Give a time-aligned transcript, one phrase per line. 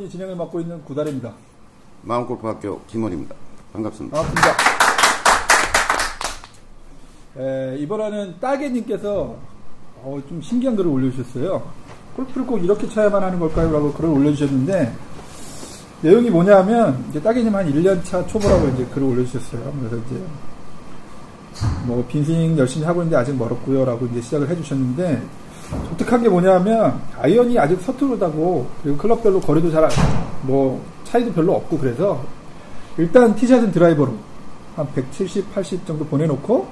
[0.00, 1.30] 뻔히 진행을 맡고 있는 구달입니다.
[2.02, 3.34] 마음골프학교 김원입니다.
[3.74, 4.16] 반갑습니다.
[4.16, 4.56] 반갑습니다.
[7.36, 9.36] 에, 이번에는 따개님께서
[10.02, 11.62] 어, 좀 신기한 글을 올려주셨어요.
[12.16, 13.70] 골프를 꼭 이렇게 쳐야만 하는 걸까요?
[13.70, 14.94] 라고 글을 올려주셨는데
[16.00, 19.70] 내용이 뭐냐면 이제 따개님 한 1년차 초보라고 이제 글을 올려주셨어요.
[19.80, 20.24] 그래서 이제
[21.84, 23.84] 뭐 빈스윙 열심히 하고 있는데 아직 멀었고요.
[23.84, 25.22] 라고 이제 시작을 해주셨는데
[25.70, 29.88] 독특한 게 뭐냐면 아이언이 아직 서투르다고 그리고 클럽별로 거리도 잘
[30.42, 32.22] 뭐 차이도 별로 없고 그래서
[32.96, 34.14] 일단 티샷은 드라이버로
[34.76, 36.66] 한 170, 80 정도 보내놓고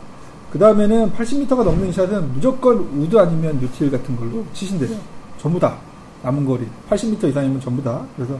[0.53, 4.97] 그 다음에는 80m가 넘는 샷은 무조건 우드 아니면 util 같은 걸로 치신대요.
[5.39, 5.77] 전부 다.
[6.23, 6.67] 남은 거리.
[6.89, 8.03] 80m 이상이면 전부 다.
[8.17, 8.39] 그래서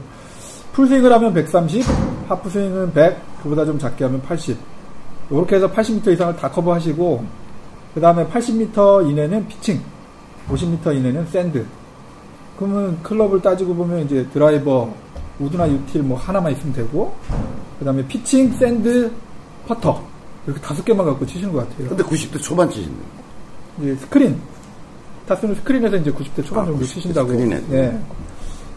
[0.73, 1.83] 풀스윙을 하면 130,
[2.27, 4.57] 하프스윙은 100, 그보다 좀 작게 하면 80
[5.29, 7.23] 이렇게 해서 80m 이상을 다 커버하시고
[7.93, 9.81] 그 다음에 80m 이내는 피칭
[10.49, 11.65] 50m 이내는 sand.
[12.57, 14.91] 그러면 클럽을 따지고 보면 이제 드라이버,
[15.39, 17.13] 우드나 util 뭐 하나만 있으면 되고,
[17.77, 19.11] 그 다음에 피칭, sand,
[19.67, 20.03] 퍼터.
[20.45, 21.89] 이렇게 다섯 개만 갖고 치시는 것 같아요.
[21.89, 23.05] 근데 90대 초반 치신대요.
[23.81, 24.39] 이제 스크린.
[25.27, 27.29] 타수는 스크린에서 이제 90대 초반 아, 정도 90대 치신다고.
[27.29, 27.63] 스크린에.
[27.71, 27.99] 예.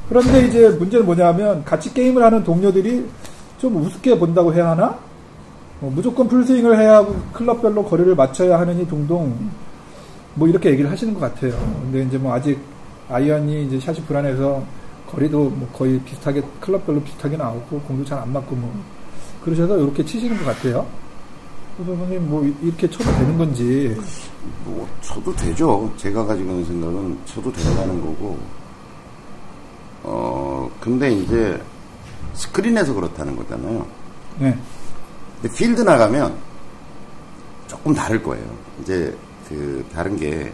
[0.08, 3.08] 그런데 이제 문제는 뭐냐면 같이 게임을 하는 동료들이
[3.58, 4.98] 좀 우습게 본다고 해야 하나?
[5.80, 9.34] 어, 무조건 풀스윙을 해야 하고 클럽별로 거리를 맞춰야 하느니 동동
[10.34, 11.52] 뭐 이렇게 얘기를 하시는 것 같아요.
[11.82, 12.58] 근데 이제 뭐 아직
[13.08, 14.64] 아이언이 이제 샷이 불안해서
[15.10, 18.72] 거리도 뭐 거의 비슷하게 클럽별로 비슷하게 나오고 공도 잘 안 맞고 뭐
[19.44, 20.86] 그러셔서 이렇게 치시는 것 같아요.
[21.76, 23.96] 그래서 선생님 뭐 이렇게 쳐도 되는 건지
[24.64, 25.92] 뭐 쳐도 되죠.
[25.96, 28.38] 제가 가지고 있는 생각은 쳐도 된다는 거고.
[30.04, 31.60] 어 근데 이제
[32.34, 33.86] 스크린에서 그렇다는 거잖아요.
[34.38, 34.56] 네.
[35.40, 36.34] 근데 필드 나가면
[37.66, 38.44] 조금 다를 거예요.
[38.80, 39.16] 이제
[39.52, 40.50] 그 다른 게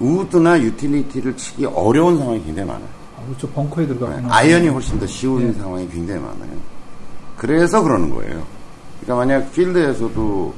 [0.00, 2.88] 우드나 utility를 치기 어려운 상황이 굉장히 많아요.
[3.16, 4.28] 아, 그렇죠 벙커에 들어가거나.
[4.34, 5.52] 아이언이 훨씬 더 쉬운 네.
[5.58, 6.50] 상황이 굉장히 많아요.
[7.36, 8.44] 그래서 그러는 거예요.
[9.00, 10.54] 그러니까 만약 필드에서도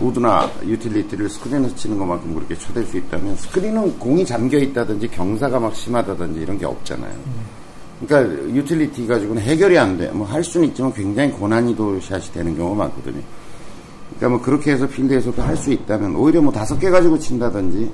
[0.00, 5.74] 우드나 utility를 스크린에서 치는 것만큼 그렇게 쳐댈 수 있다면 스크린은 공이 잠겨 있다든지 경사가 막
[5.74, 7.14] 심하다든지 이런 게 없잖아요.
[8.06, 10.10] 그러니까 utility 가지고는 해결이 안 돼.
[10.10, 13.22] 뭐 할 수는 있지만 굉장히 고난이도 샷이 되는 경우가 많거든요.
[14.16, 17.90] 그러니까 뭐 그렇게 해서 필드에서도 할 수 있다면 오히려 뭐 다섯 개 가지고 친다든지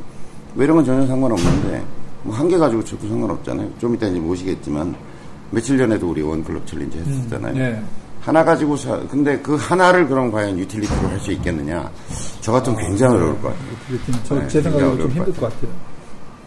[0.54, 1.84] 뭐 이런 건 전혀 상관없는데
[2.24, 3.68] 뭐 한 개 가지고 쳐도 상관없잖아요.
[3.78, 4.94] 좀 이따 이제 모시겠지만
[5.50, 7.54] 며칠 전에도 우리 one club challenge 했었잖아요.
[7.54, 7.82] 네.
[8.20, 11.90] 하나 가지고 사, 근데 그 하나를 그럼 과연 utility로 할 수 있겠느냐?
[12.40, 14.18] 저 같으면 굉장히 어려울 것 같아요.
[14.24, 15.70] 저 네, 제 생각으로 좀 힘들 것 같아요.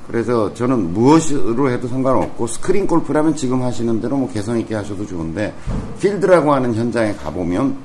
[0.07, 5.53] 그래서 저는 무엇으로 해도 상관없고 스크린 골프라면 지금 하시는 대로 뭐 개성 있게 하셔도 좋은데
[5.99, 7.75] 필드라고 하는 현장에 가보면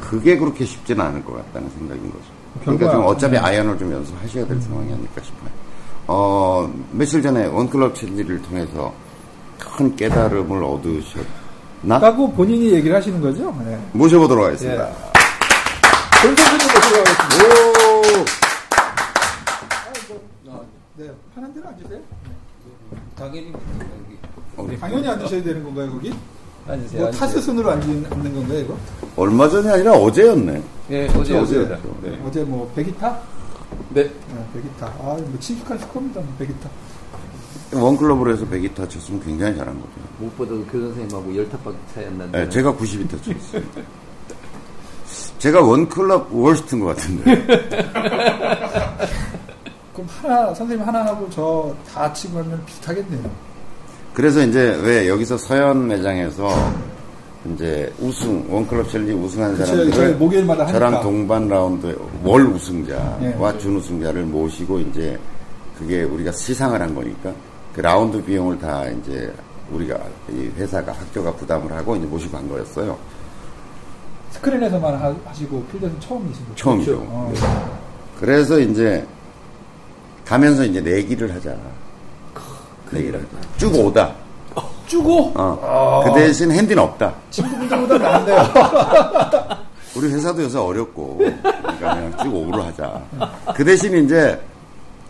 [0.00, 2.24] 그게 그렇게 쉽지는 않을 것 같다는 생각인 거죠.
[2.62, 3.38] 그러니까 좀 어차피 네.
[3.38, 5.50] 아이언을 좀 연습하셔야 될 상황이 아닐까 싶어요.
[6.06, 8.92] 어, 며칠 전에 one club challenge를 통해서
[9.58, 11.98] 큰 깨달음을 얻으셨나?
[12.00, 13.54] 라고 본인이 얘기를 하시는 거죠?
[13.64, 13.78] 네.
[13.92, 14.88] 모셔보도록 하겠습니다.
[16.22, 18.36] 존 선생님 모시고 가겠습니다.
[20.96, 22.00] 네, 편한 대로 앉으세요.
[23.16, 23.52] 당연히
[24.58, 26.14] 여기 당연히 앉으셔야 되는 건가요, 거기?
[26.68, 26.98] 앉으세요.
[27.00, 27.10] 뭐 앉으세요.
[27.10, 28.76] 타수 순으로 앉는, 건가요, 이거?
[29.16, 30.62] 얼마 전이 아니라 어제였네.
[30.90, 31.36] 예, 어제.
[31.38, 31.78] 어제다.
[32.02, 32.18] 네.
[32.26, 33.18] 어제 뭐, 백이타?
[33.90, 34.02] 네.
[34.04, 34.86] 네, 백이타.
[34.86, 36.68] 아, 뭐, 친숙한 스코어입니다, 뭐, 백이타.
[37.72, 39.90] one club으로 해서 100이타 쳤으면 굉장히 잘한 거죠.
[40.20, 42.38] 무엇보다도 교장 선생님하고 열타밖에 차이 안 난다.
[42.38, 43.62] 네, 제가 92타 쳤어요.
[45.38, 47.46] 제가 one club worst인 것 같은데.
[49.92, 53.30] 그럼 하나, 선생님 하나 하고 저 다 치고 하면 비슷하겠네요.
[54.16, 56.48] 그래서 이제 왜 여기서 서현 매장에서
[57.52, 60.78] 이제 우승, one club challenge 우승한 사람들을 목요일마다 하니까.
[60.78, 61.94] 저랑 동반 라운드
[62.24, 63.58] 월 우승자와 네.
[63.58, 65.18] 준우승자를 모시고 이제
[65.76, 67.30] 그게 우리가 시상을 한 거니까
[67.74, 69.30] 그 라운드 비용을 다 이제
[69.70, 69.98] 우리가
[70.30, 72.96] 이 회사가 학교가 부담을 하고 이제 모시고 간 거였어요.
[74.30, 76.54] 스크린에서만 하, 하시고 필드에서 처음이신 거죠?
[76.56, 76.90] 처음이죠.
[77.00, 77.06] 그렇죠?
[77.10, 77.34] 어.
[78.18, 79.06] 그래서 이제
[80.24, 81.54] 가면서 이제 내기를 하자.
[82.90, 83.18] 하자.
[83.58, 84.12] 쭉 오다.
[84.86, 85.32] 쭈고?
[85.34, 86.02] 어.
[86.06, 87.12] 그 대신 핸디는 없다.
[87.30, 88.52] 친구분들보다 나은데요.
[89.96, 93.00] 우리 회사도 요새 어렵고 그러니까 그냥 쭉 오로 하자.
[93.54, 94.40] 그 대신 이제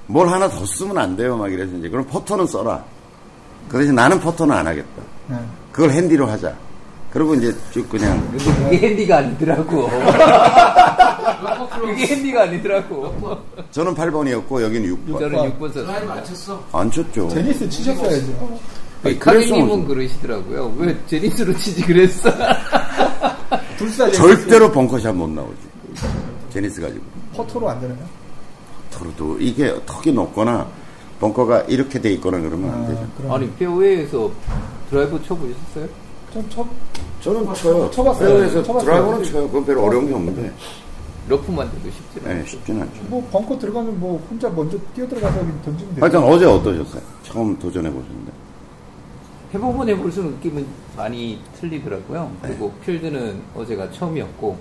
[0.06, 1.37] 뭘 하나 더 쓰면 안 돼요.
[1.37, 2.82] 막 이래서 이제 그럼 포터는 써라.
[3.69, 5.02] 그 대신 나는 포터는 안 하겠다.
[5.26, 5.37] 네.
[5.72, 6.55] 그걸 핸디로 하자.
[7.12, 9.90] 그리고 이제 쭉 그냥 근데 그게 핸디가 아니더라고.
[11.80, 13.38] 그게 핸디가 아니더라고.
[13.70, 15.18] 저는 8번이었고 여기는 6번.
[15.20, 15.72] 저는 6번
[16.26, 16.64] 썼어요.
[16.72, 17.28] 안 쳤죠.
[17.28, 18.58] 제니스 치셨어야죠.
[19.04, 20.74] 아니, 그랬으면 그러시더라고요.
[20.78, 22.30] 왜 제니스로 치지 그랬어?
[23.78, 24.20] 불사 제니스.
[24.20, 25.56] 절대로 벙커샷 못 나오지.
[26.52, 27.04] 제니스 가지고.
[27.34, 27.98] 퍼터로 안 되나요?
[28.90, 30.66] 서로도 이게 턱이 높거나
[31.20, 33.06] 벙커가 이렇게 돼 있거나 그러면 안 아, 되죠.
[33.18, 34.30] 그럼 아니 페어웨이에서
[34.90, 35.86] 드라이브 쳐보셨어요?
[36.32, 36.66] 좀 쳐,
[37.20, 37.90] 저는 쳐요.
[37.90, 38.28] 쳐봤어요.
[38.28, 38.84] 페어에서 쳐봤어요.
[38.90, 39.46] 드라이버는 쳐요.
[39.48, 40.50] 그건 별로 어려운 게 없는데.
[41.28, 42.38] 러프만 돼도 쉽지 않아요.
[42.38, 43.02] 네, 쉽진 않죠.
[43.08, 46.02] 뭐 벙커 들어가면 뭐 혼자 먼저 뛰어 들어가서 그냥 던지면 되죠.
[46.05, 47.02] 하여튼 어제 어떠셨어요?
[47.23, 48.32] 처음 도전해 보셨는데.
[49.55, 52.31] 해보면 해볼수록 느낌은 많이 틀리더라고요.
[52.43, 54.58] 그리고 필드는 어제가 처음이었고,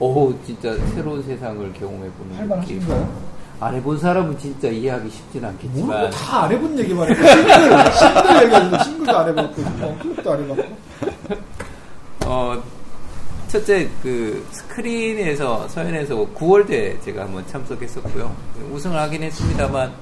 [0.00, 2.78] 오 진짜 새로운 세상을 경험해보는 할만 느낌.
[2.80, 3.34] 하신가요?
[3.60, 7.14] 안 해본 사람은 진짜 이해하기 쉽진 않겠지만, 다 안 해본 얘기만 해.
[7.14, 10.62] 싱글, 싱글 얘기하는데 싱글도 안 해봤고, 어, 클럽도 안 해봤고.
[12.26, 12.62] 어,
[13.54, 18.34] 첫째 그 스크린에서 서현에서 9월대 제가 한번 참석했었고요.
[18.72, 19.92] 우승을 하긴 했습니다만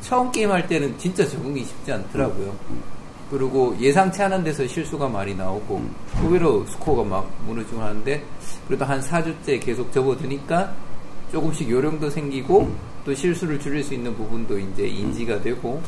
[0.00, 2.56] 처음 게임 할 때는 진짜 적응이 쉽지 않더라고요.
[3.30, 5.82] 그리고 예상치 않은 데서 실수가 많이 나오고
[6.22, 8.24] 의외로 스코어가 막 무너지고 하는데
[8.66, 10.72] 그래도 한 4주째 계속 접어드니까
[11.30, 12.70] 조금씩 요령도 생기고
[13.04, 15.82] 또 실수를 줄일 수 있는 부분도 이제 인지가 되고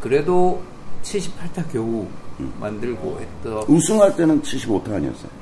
[0.00, 0.62] 그래도
[1.02, 2.06] 78타 겨우
[2.60, 5.41] 만들고 했던 우승할 때는 75타 아니었어요.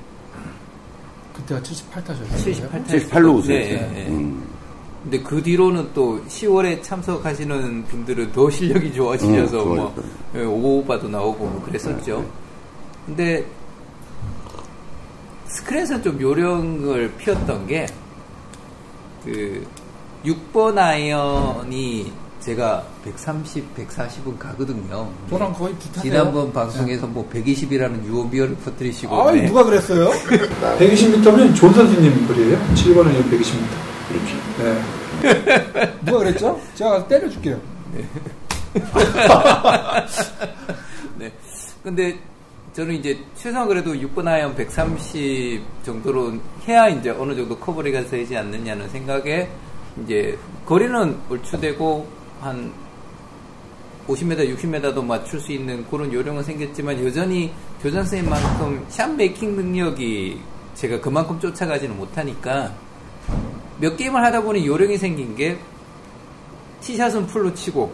[1.35, 2.71] 그때가 78타셨어요.
[2.71, 3.81] 78타 78로 우승했어요.
[3.81, 4.09] 네, 네.
[4.09, 4.47] 음.
[5.03, 9.95] 근데 그 뒤로는 또 10월에 참석하시는 분들은 더 실력이 좋아지셔서 음, 뭐.
[10.35, 12.21] 예, 오버오바도 나오고 뭐 그랬었죠.
[12.21, 12.27] 네,
[13.07, 13.47] 근데
[15.47, 17.87] 스크린에서 좀 요령을 피웠던 게
[19.25, 19.67] 그
[20.25, 25.11] 6번 아이언이 제가 130, 140은 가거든요.
[25.29, 26.13] 저랑 거의 비슷하네요.
[26.13, 29.47] 지난번 방송에서 뭐 120이라는 유언비어를 퍼뜨리시고 아이, 네.
[29.47, 30.11] 누가 그랬어요?
[30.79, 32.59] 120m면 존 선생님 거리예요.
[32.75, 33.63] 7번은 120m.
[34.09, 34.37] 그렇죠.
[34.59, 34.83] 네.
[36.05, 36.61] 누가 그랬죠?
[36.75, 37.61] 제가 가서 때려줄게요.
[37.93, 38.05] 네.
[41.83, 42.19] 근데
[42.73, 46.35] 저는 이제 최소한 그래도 6번 아이언 130 정도로
[46.67, 49.49] 해야 이제 어느 정도 커버리지가 되지 않느냐는 생각에
[50.05, 52.07] 이제 거리는 얼추되고
[52.41, 52.73] 한
[54.09, 60.41] 50m, 60m도 맞출 수 있는 그런 요령은 생겼지만 여전히 교장 선생님만큼 shot making 능력이
[60.75, 62.75] 제가 그만큼 쫓아가지는 못하니까
[63.79, 65.59] 몇 게임을 하다 보니 요령이 생긴 게
[66.81, 67.93] 티샷은 full로 치고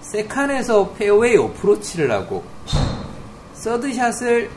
[0.00, 2.44] second에서 페어웨이 어프로치를 하고
[3.54, 4.50] 서드샷을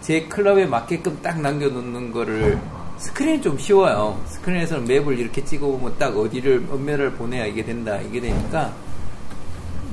[0.00, 2.60] 제 클럽에 맞게끔 딱 남겨놓는 거를
[2.98, 4.20] 스크린이 좀 쉬워요.
[4.28, 8.72] 스크린에서는 map을 이렇게 찍어보면 딱 어디를 엄면을 보내야 이게 된다 이게 되니까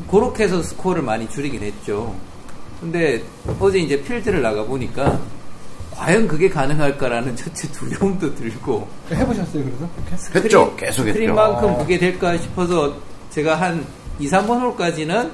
[0.10, 2.14] 그렇게 해서 스코어를 많이 줄이긴 했죠.
[2.80, 3.24] 근데
[3.60, 5.20] 어제 이제 필드를 나가 보니까
[5.96, 9.90] 과연 그게 가능할까라는 첫째 두려움도 들고 해보셨어요, 그래서?
[10.32, 10.46] 그렇게?
[10.46, 10.76] 했죠.
[10.76, 11.14] 계속 했죠.
[11.14, 12.96] 스크린만큼 그게 될까 싶어서
[13.30, 13.86] 제가 한
[14.20, 15.32] 2, 3번 홀까지는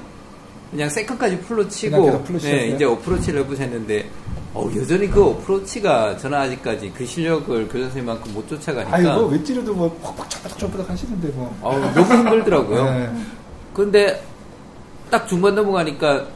[0.70, 2.38] 그냥 second까지 full로 치고 계속 full로?
[2.40, 4.10] 네, 이제 어프로치를 해보셨는데
[4.58, 9.72] 어, 여전히 그 어프로치가 저는 아직까지 그 실력을 교장 선생님만큼 못 쫓아가니까 아니, 뭐, 웨지로도
[9.72, 11.56] 뭐, 퍽퍽 쩌바닥 하시는데, 뭐.
[11.62, 12.84] 어우, 너무 힘들더라고요.
[12.84, 13.10] 네.
[13.72, 14.20] 근데
[15.10, 16.26] 딱 중반 넘어가니까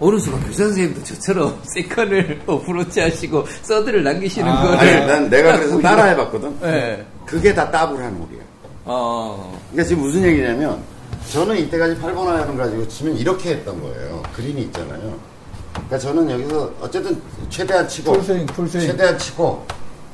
[0.00, 5.52] 어느 순간 교장 선생님도 저처럼 second를 어프로치 하시고 서드를 남기시는 아, 거를 아니, 난 내가
[5.52, 5.82] 딱 그래서 보이더라고요.
[5.82, 6.60] 따라 해봤거든.
[6.60, 7.06] 네.
[7.24, 8.42] 그게 다 따블한 홀이야.
[8.84, 10.82] 어, 그러니까 지금 무슨 얘기냐면
[11.32, 14.22] 저는 이때까지 8번 아이언 가지고 치면 이렇게 했던 거예요.
[14.34, 15.35] 그린이 있잖아요.
[15.86, 18.86] 그러니까 저는 여기서 어쨌든 최대한 치고 풀스윙, 풀스윙.
[18.86, 19.64] 최대한 치고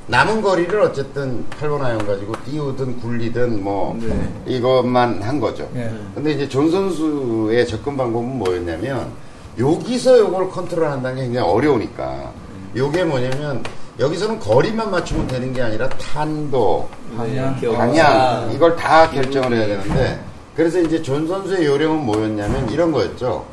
[0.07, 4.33] 남은 거리를 어쨌든 8번 아이언 가지고 띄우든 굴리든 뭐 네.
[4.47, 5.69] 이것만 한 거죠.
[5.75, 5.91] 예.
[6.15, 9.11] 근데 이제 존 선수의 접근 방법은 뭐였냐면
[9.59, 12.33] 여기서 요걸 컨트롤 한다는 게 굉장히 어려우니까
[12.77, 13.63] 요게 뭐냐면
[13.99, 17.57] 여기서는 거리만 맞추면 되는 게 아니라 탄도, 방향.
[17.61, 20.21] 네, 방향 이걸 다 결정을 해야 되는데
[20.57, 23.45] 그래서 이제 존 선수의 요령은 뭐였냐면 이런 거였죠.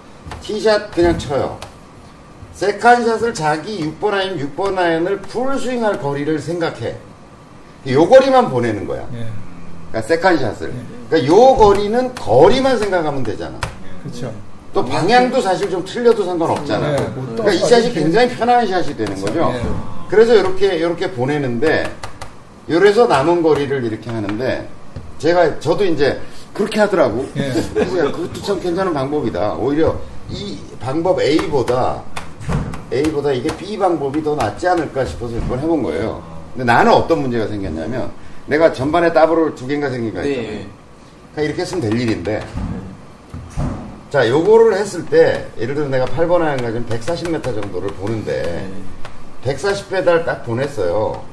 [0.41, 1.57] 티샷 그냥 쳐요.
[2.59, 6.97] second shot을 자기 6번 아이언 6번 아이언을 풀스윙할 거리를 생각해.
[7.87, 9.07] 요 거리만 보내는 거야.
[9.13, 9.27] 예.
[9.89, 10.73] 그러니까 second shot을.
[11.09, 13.57] 그러니까 요 거리는 거리만 생각하면 되잖아.
[14.03, 14.33] 그렇죠.
[14.73, 16.91] 또 방향도 사실 좀 틀려도 상관없잖아.
[16.91, 19.53] 네, 뭐 그러니까 이또 샷이 굉장히 편한 샷이 되는 거죠.
[19.53, 19.63] 네.
[20.09, 21.89] 그래서 이렇게 이렇게 보내는데
[22.69, 24.67] 요래서 남은 거리를 이렇게 하는데
[25.17, 26.19] 제가 저도 이제
[26.53, 27.25] 그렇게 하더라고.
[27.37, 27.53] 예.
[27.73, 29.53] 그래서 그것도 참 괜찮은 방법이다.
[29.53, 29.97] 오히려
[30.29, 32.03] 이 방법 A보다
[32.91, 36.23] A보다 이게 B 방법이 더 낫지 않을까 싶어서 이걸 해본 거예요.
[36.53, 38.11] 근데 나는 어떤 문제가 생겼냐면
[38.47, 40.51] 내가 전반에 더블을 두 개인가 생긴가 했잖아요.
[40.51, 40.67] 네.
[41.31, 42.43] 그러니까 이렇게 했으면 될 일인데
[44.09, 48.67] 자 요거를 했을 때 예를 들어 내가 8번 아이언 가지고 140m 정도를 보는데
[49.45, 51.23] 140배달 딱 보냈어요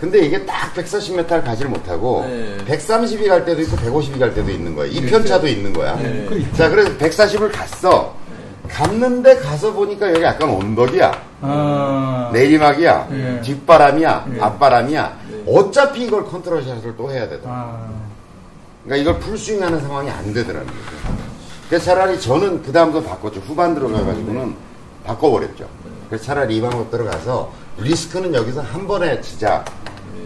[0.00, 2.56] 근데 이게 딱 140m를 가지를 못하고 네.
[2.66, 6.26] 130이 갈 때도 있고 150이 갈 때도 있는 거야 이 편차도 있는 거야 네.
[6.28, 8.14] 그자 그래서 140을 갔어
[8.74, 11.12] 갔는데 가서 보니까 여기 약간 언덕이야
[11.42, 12.30] 아.
[12.32, 13.40] 내리막이야 예.
[13.42, 14.40] 뒷바람이야 예.
[14.40, 17.88] 앞바람이야 어차피 이걸 컨트롤 샷을 또 해야 되더라 아.
[18.84, 20.78] 그러니까 이걸 풀스윙하는 상황이 안 되더라는 거죠.
[21.68, 23.40] 그래서 차라리 저는 그 다음부터 바꿨죠.
[23.40, 24.54] 후반 들어가가지고는
[25.06, 25.66] 바꿔버렸죠.
[26.08, 29.64] 그래서 차라리 이 방법 들어가서 리스크는 여기서 한 번에 치자.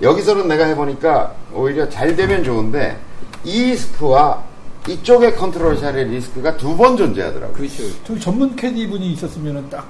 [0.02, 2.98] 여기서는 내가 해보니까 오히려 잘 되면 좋은데
[3.44, 4.42] 이 리스크와
[4.86, 7.56] 이쪽의 컨트롤 샷의 리스크가 두 번 존재하더라고요.
[7.56, 7.82] 그렇죠.
[8.04, 9.86] 저기 전문 캐디 분이 있었으면 딱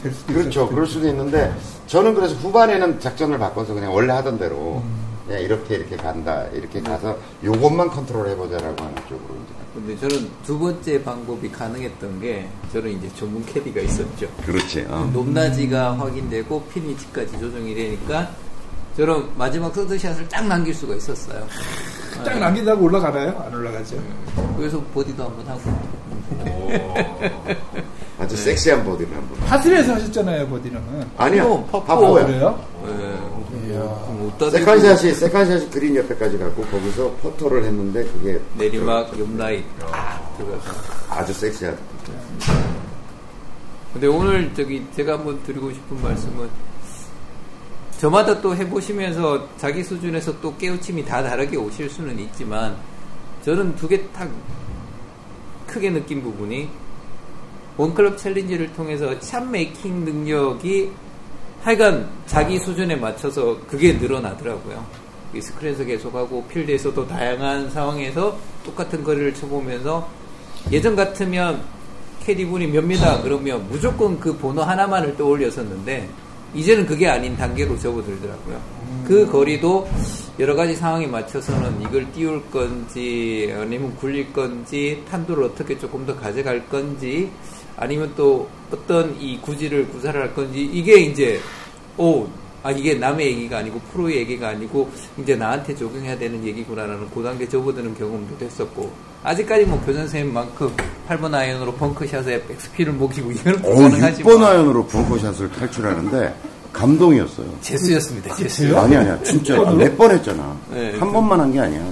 [0.00, 0.32] 될 수도.
[0.32, 0.68] 그렇죠.
[0.68, 1.52] 그럴 수도 있는데
[1.88, 4.80] 저는 그래서 후반에는 작전을 바꿔서 그냥 원래 하던 대로
[5.26, 6.44] 그냥 이렇게 이렇게 간다.
[6.52, 9.54] 이렇게 가서 요것만 컨트롤 해보자라고 하는 쪽으로 이제.
[9.74, 14.28] 근데 저는 두 번째 방법이 가능했던 게 저는 이제 전문 캐디가 있었죠.
[14.46, 14.86] 그렇지.
[14.88, 15.10] 어.
[15.12, 18.30] 높낮이가 확인되고 핀 위치까지 조정이 되니까
[18.96, 21.44] 저는 마지막 서드샷을 딱 남길 수가 있었어요.
[22.24, 23.42] 딱 남긴다고 올라가나요?
[23.46, 23.96] 안 올라가죠.
[24.56, 25.60] 그래서 보디도 한번 하고
[28.18, 29.38] 아주 섹시한 보디를 한번.
[29.40, 30.80] par three에서 하셨잖아요, 버디는.
[31.16, 31.44] 아니야.
[31.44, 31.84] 어, 퍼포.
[31.84, 32.26] 파포야.
[32.26, 32.64] 그래요?
[32.86, 33.18] 네.
[34.38, 40.34] 대고 second shot이 second shot이 그린 옆에까지 갔고 거기서 퍼터를 했는데 그게 내리막 옆라인 딱
[40.36, 40.70] 들어가서
[41.08, 41.76] 아주 섹시하다.
[43.92, 46.48] 근데 오늘 저기 제가 한번 드리고 싶은 말씀은
[48.02, 52.76] 저마다 또 해보시면서 자기 수준에서 또 깨우침이 다 다르게 오실 수는 있지만
[53.44, 54.28] 저는 두 개 딱
[55.68, 56.68] 크게 느낀 부분이
[57.76, 60.90] 원클럽 챌린지를 통해서 샷 메이킹 능력이
[61.62, 64.84] 하여간 자기 수준에 맞춰서 그게 늘어나더라고요.
[65.32, 70.08] 이 스크린에서 계속하고 필드에서도 다양한 상황에서 똑같은 거리를 쳐보면서
[70.72, 71.62] 예전 같으면
[72.24, 76.08] 캐디분이 몇 미다 그러면 무조건 그 번호 하나만을 떠올렸었는데
[76.54, 78.60] 이제는 그게 아닌 단계로 접어들더라고요.
[79.06, 79.88] 그 거리도
[80.38, 86.66] 여러 가지 상황에 맞춰서는 이걸 띄울 건지 아니면 굴릴 건지 탄도를 어떻게 조금 더 가져갈
[86.68, 87.30] 건지
[87.76, 91.40] 아니면 또 어떤 이 구질을 구사를 할 건지 이게 이제
[91.96, 92.26] 오,
[92.62, 97.48] 아 이게 남의 얘기가 아니고 프로의 얘기가 아니고 이제 나한테 적용해야 되는 얘기구나라는 그 단계
[97.48, 98.90] 접어드는 경험도 됐었고
[99.24, 100.70] 아직까지 뭐 교장 선생님만큼
[101.08, 106.34] 8번 아이언으로 벙커샷에 백스피를 먹이고 이거는 오, 불가능하지만 6번 아연으로 벙커샷을 탈출하는데
[106.72, 107.46] 감동이었어요.
[107.60, 108.34] 제수였습니다.
[108.36, 108.76] 제수.
[108.78, 109.76] 아니 아니야 진짜 번으로?
[109.76, 110.56] 몇번 했잖아.
[110.72, 111.82] 네, 한 번만 한 게 아니야.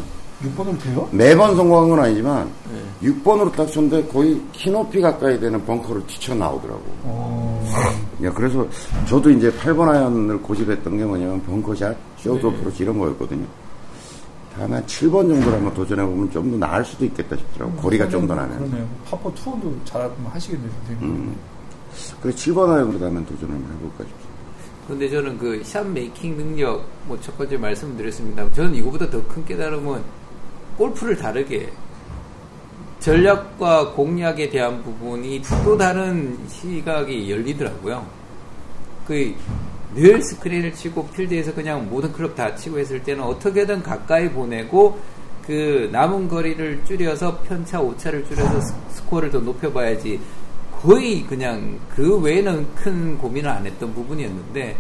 [0.43, 1.09] 6번으로 돼요?
[1.13, 3.09] 매번 성공한 건 아니지만 네.
[3.11, 6.83] 6번으로 딱 쳤는데 거의 키높이 가까이 되는 벙커를 튀쳐나오더라고.
[7.05, 7.67] 어,
[8.25, 8.67] 야, 그래서
[9.07, 12.49] 저도 이제 8번 아이언을 고집했던 게 뭐냐면 벙커샷, 쇼트 네.
[12.49, 13.45] 어프로치 이런 거였거든요.
[14.57, 17.77] 다음에 한 7번 정도로 한번 도전해보면 좀 더 나을 수도 있겠다 싶더라고.
[17.77, 18.59] 거리가 좀 더 나면.
[18.59, 18.89] 그러네요.
[19.09, 21.09] 파퍼 투어도 잘하면 하시겠네요, 선생님.
[21.17, 21.37] 음.
[22.23, 24.31] 그래 7번 아이언으로 다음에 도전을 한번 해볼까 싶어요.
[24.89, 28.51] 근데 저는 그 shot making 능력 뭐 첫 번째 말씀드렸습니다.
[28.53, 30.03] 저는 이거보다 더 큰 깨달음은
[30.81, 31.69] 골프를 다르게
[33.01, 38.07] 전략과 공략에 대한 부분이 또 다른 시각이 열리더라고요.
[39.07, 39.35] 그
[39.93, 44.97] 늘 스크린을 치고 필드에서 그냥 모든 클럽 다 치고 했을 때는 어떻게든 가까이 보내고
[45.45, 50.21] 그 남은 거리를 줄여서 편차 오차를 줄여서 스- 스코어를 더 높여봐야지
[50.81, 54.77] 거의 그냥 그 외에는 큰 고민을 안 했던 부분이었는데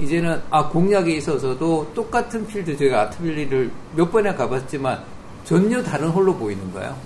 [0.00, 5.04] 이제는 아 공략에 있어서도 똑같은 필드 제가 아트밸리를 몇 번이나 가봤지만
[5.44, 6.96] 전혀 다른 홀로 보이는 거예요.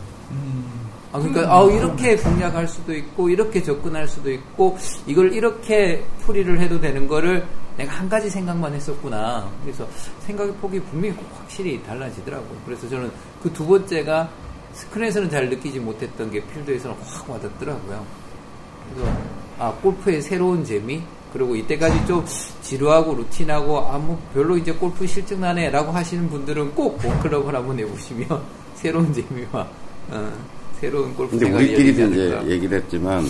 [1.12, 4.76] 아, 그러니까 아, 이렇게 공략할 수도 있고 이렇게 접근할 수도 있고
[5.06, 9.48] 이걸 이렇게 풀이를 해도 되는 거를 내가 한 가지 생각만 했었구나.
[9.62, 9.86] 그래서
[10.20, 12.58] 생각의 폭이 분명히 꼭 확실히 달라지더라고요.
[12.64, 13.10] 그래서 저는
[13.42, 14.28] 그 두 번째가
[14.72, 18.04] 스크린에서는 잘 느끼지 못했던 게 필드에서는 확 와닿더라고요.
[18.94, 19.12] 그래서
[19.58, 21.02] 아 골프의 새로운 재미
[21.32, 22.24] 그리고 이때까지 좀
[22.62, 28.26] 지루하고 루틴하고 아뭐 별로 이제 골프 실증 나네라고 하시는 분들은 꼭 골클럽을 한번 해보시면
[28.74, 29.68] 새로운 재미와
[30.10, 30.32] 어,
[30.80, 32.42] 새로운 골프 근데 우리끼리도 이제.
[32.46, 33.24] 얘기를 했지만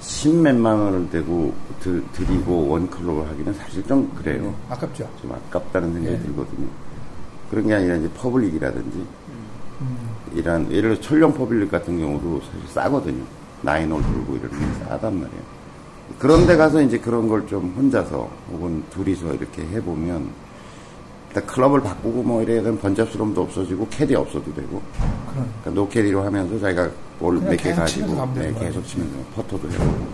[0.00, 4.54] 십몇만 원을 대고 드, 드리고 one club을 하기는 사실 좀 그래요.
[4.68, 5.08] 아깝죠.
[5.20, 6.22] 좀 아깝다는 생각이 네.
[6.22, 6.68] 들거든요.
[7.50, 8.98] 그런 게 아니라 이제 public이라든지
[9.80, 10.08] 음.
[10.34, 13.22] 이런 예를 들어 철령 public 같은 경우도 사실 싸거든요.
[13.62, 15.42] nine hole 돌고 이러는 게 싸단 말이에요.
[16.18, 20.28] 그런데 가서 이제 그런 걸 좀 혼자서 혹은 둘이서 이렇게 해보면
[21.28, 24.80] 일단 클럽을 바꾸고 뭐 이래야 되는 번잡스러움도 없어지고 캐디 없어도 되고.
[25.32, 26.88] 그러니까 no 캐디로 하면서 자기가
[27.18, 28.52] 볼 몇 개 가지고 네.
[28.58, 30.06] 계속 치면서 퍼터도 해보고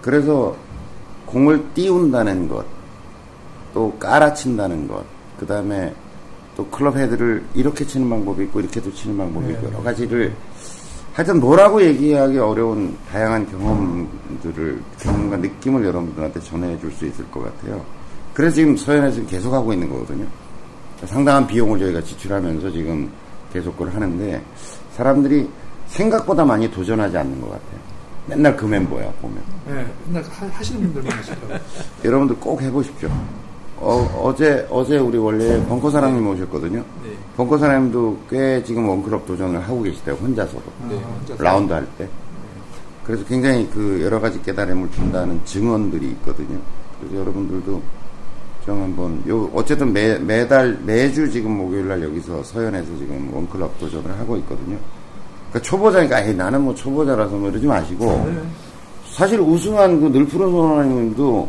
[0.00, 0.56] 그래서
[1.26, 2.64] 공을 띄운다는 것,
[3.74, 5.04] 또 깔아친다는 것,
[5.38, 5.92] 그 다음에
[6.56, 9.52] 또 클럽 헤드를 이렇게 치는 방법이 있고 이렇게도 치는 방법이 네.
[9.52, 10.32] 있고 여러 가지를
[11.18, 17.84] 하여튼 뭐라고 얘기하기 어려운 다양한 경험들을 경험과 느낌을 여러분들한테 전해줄 수 있을 것 같아요.
[18.32, 20.24] 그래서 지금 서현에서 지금 계속 하고 있는 거거든요.
[21.06, 23.10] 상당한 비용을 저희가 지출하면서 지금
[23.52, 24.40] 계속 그걸 하는데
[24.92, 25.48] 사람들이
[25.88, 27.80] 생각보다 많이 도전하지 않는 것 같아요.
[28.26, 29.42] 맨날 그 멤버야 보면.
[29.66, 31.58] 네, 맨날 하, 하시는 분들만 하시더라고요.
[32.04, 33.10] 여러분들 꼭 해보십시오.
[33.80, 36.78] 어, 제 어제 우리 원래 벙커 사장님 오셨거든요.
[36.78, 37.10] 네.
[37.36, 40.64] 벙커 사장님도 꽤 지금 원클럽 도전을 하고 계시대요, 혼자서도.
[40.88, 40.96] 네.
[40.96, 41.42] 혼자서.
[41.42, 42.08] 라운드 할 때.
[43.04, 46.58] 그래서 굉장히 그 여러 가지 깨달음을 준다는 증언들이 있거든요.
[47.00, 47.82] 그래서 여러분들도
[48.66, 54.10] 좀 한번, 요, 어쨌든 매, 매달, 매주 지금 목요일 날 여기서 서현에서 지금 원클럽 도전을
[54.18, 54.76] 하고 있거든요.
[55.48, 58.42] 그러니까 초보자니까, 에이, 나는 뭐 초보자라서 뭐 이러지 마시고, 네.
[59.10, 61.48] 사실 우승한 그 늘프로 소나님도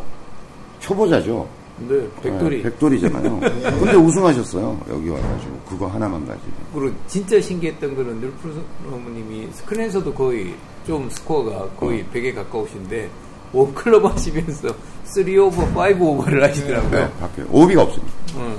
[0.80, 1.46] 초보자죠.
[1.88, 2.58] 네, 백돌이.
[2.58, 3.40] 네, 백돌이잖아요.
[3.40, 4.80] 근데 우승하셨어요.
[4.90, 5.60] 여기 와가지고.
[5.68, 6.52] 그거 하나만 가지고.
[6.74, 10.56] 그리고 진짜 신기했던 거는 늘프로님이 스크린에서도 거의
[10.86, 13.10] 좀 스코어가 거의 100에 가까우신데
[13.54, 14.68] 원클럽 하시면서
[15.06, 16.92] 3 오버, 5 오버를 하시더라고요.
[16.92, 17.48] 네, 바뀌어요.
[17.52, 18.14] 오비가 없습니다.
[18.38, 18.58] 응.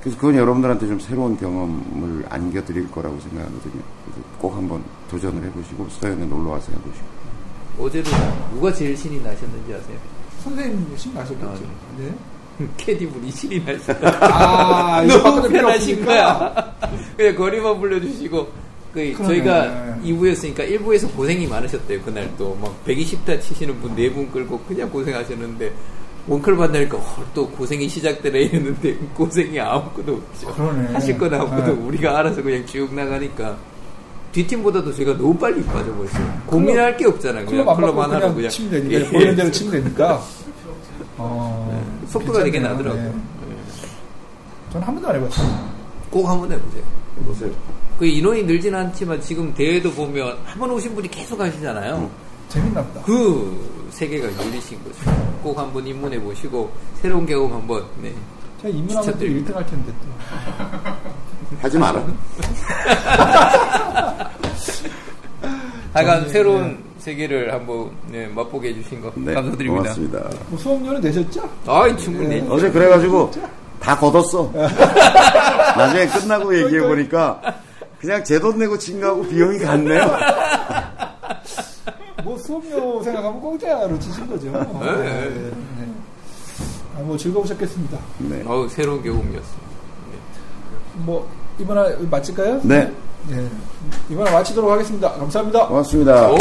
[0.00, 3.82] 그래서 그건 여러분들한테 좀 새로운 경험을 안겨드릴 거라고 생각하거든요.
[4.04, 7.22] 그래서 꼭 한번 도전을 해보시고, 서현에 놀러 와서 해보시고.
[7.78, 8.10] 어제도
[8.52, 9.96] 누가 제일 신이 나셨는지 아세요?
[10.42, 11.46] 선생님 신나셨겠죠.
[11.48, 12.12] 아, 네.
[12.76, 14.10] 캐디분이 신이 나셨어요.
[14.20, 16.04] 아, 너무 편하신.
[16.04, 16.74] 거야.
[17.16, 18.62] 그냥 거리만 불러주시고.
[18.92, 19.14] 그.
[19.16, 22.02] 저희가 2부였으니까 1부에서 고생이 많으셨대요.
[22.02, 25.72] 그날 또막 120타 치시는 분 4분 끌고 그냥 고생하셨는데
[26.28, 30.54] 원클 만나니까 어, 또 고생이 시작되네 이랬는데 고생이 아무것도 없죠.
[30.54, 30.92] 그러네.
[30.92, 31.80] 하실 건 아무것도 네.
[31.82, 33.56] 우리가 알아서 그냥 쭉 나가니까
[34.32, 36.42] 뒷팀보다도 저희가 너무 빨리 빠져버렸어요.
[36.46, 37.44] 고민할 게 없잖아요.
[37.46, 39.08] 그냥 클럽 안 클럽 하나로 그냥 그냥 치면 되니까 예.
[39.10, 40.22] 보이는 대로 치면 되니까.
[41.18, 42.78] 어, 속도가 되게 괜찮네요.
[42.78, 43.12] 나더라고요.
[43.12, 43.18] 네.
[44.72, 45.72] 저는 한 번도 안 해봤어요.
[46.10, 46.82] 꼭 한 번 해보세요.
[47.20, 47.50] 해보세요.
[47.98, 52.10] 그 인원이 늘진 않지만 지금 대회도 보면 한 번 오신 분이 계속 하시잖아요.
[52.48, 53.02] 재밌나 보다.
[53.02, 54.96] 그 세계가 열리신 거죠.
[55.42, 56.70] 꼭 한 번 입문해 보시고
[57.00, 57.84] 새로운 경험 한번.
[58.00, 58.12] 네.
[58.62, 59.52] 제가 입문하면 또 추천드립니다.
[59.52, 60.06] 1등 할 텐데 또.
[61.60, 62.02] 하지 마라.
[65.92, 69.82] 하여간 새로운 세계를 한번 네, 맛보게 해주신 거 네, 감사드립니다.
[69.94, 70.30] 고맙습니다.
[70.48, 71.48] 뭐 수업료는 내셨죠?
[71.66, 72.40] 아, 충분히.
[72.40, 72.46] 네.
[72.48, 73.30] 어제 그래가지고
[73.80, 74.50] 다 걷었어.
[75.76, 77.40] 나중에 끝나고 얘기해 보니까
[78.00, 80.00] 그냥 제 돈 내고 친 거하고 비용이 같네요.
[82.24, 84.50] 뭐 수업료 생각하면 공짜로 치신 거죠.
[84.50, 85.28] 네.
[85.28, 85.52] 네.
[86.96, 87.98] 아, 뭐 즐거우셨겠습니다.
[88.18, 88.42] 네.
[88.46, 89.72] 어우, 새로운 경험이었습니다.
[90.98, 91.28] 뭐
[91.58, 92.60] 이번 화 마칠까요?
[92.62, 92.90] 네.
[93.28, 93.48] 네.
[94.10, 95.12] 이번 화 마치도록 하겠습니다.
[95.12, 95.66] 감사합니다.
[95.66, 96.30] 고맙습니다.
[96.30, 96.36] 오!